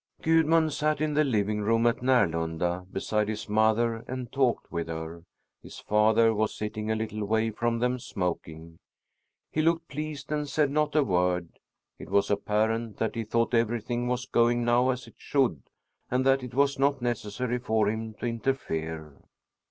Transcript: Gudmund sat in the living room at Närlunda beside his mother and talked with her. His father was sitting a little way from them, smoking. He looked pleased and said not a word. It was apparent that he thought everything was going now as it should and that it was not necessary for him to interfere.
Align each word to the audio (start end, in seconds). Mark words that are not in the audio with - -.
Gudmund 0.23 0.73
sat 0.73 0.99
in 0.99 1.13
the 1.13 1.23
living 1.23 1.61
room 1.61 1.85
at 1.85 1.97
Närlunda 1.97 2.91
beside 2.91 3.27
his 3.27 3.47
mother 3.47 3.97
and 4.07 4.31
talked 4.31 4.71
with 4.71 4.87
her. 4.87 5.25
His 5.61 5.77
father 5.77 6.33
was 6.33 6.55
sitting 6.55 6.89
a 6.89 6.95
little 6.95 7.23
way 7.23 7.51
from 7.51 7.77
them, 7.77 7.99
smoking. 7.99 8.79
He 9.51 9.61
looked 9.61 9.89
pleased 9.89 10.31
and 10.31 10.49
said 10.49 10.71
not 10.71 10.95
a 10.95 11.03
word. 11.03 11.49
It 11.99 12.09
was 12.09 12.31
apparent 12.31 12.97
that 12.97 13.13
he 13.13 13.23
thought 13.23 13.53
everything 13.53 14.07
was 14.07 14.25
going 14.25 14.65
now 14.65 14.89
as 14.89 15.05
it 15.05 15.17
should 15.19 15.61
and 16.09 16.25
that 16.25 16.41
it 16.41 16.55
was 16.55 16.79
not 16.79 17.03
necessary 17.03 17.59
for 17.59 17.87
him 17.87 18.15
to 18.15 18.25
interfere. 18.25 19.13